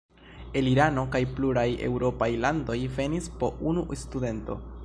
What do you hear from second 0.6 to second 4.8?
Irano kaj pluraj eŭropaj landoj venis po unu studento.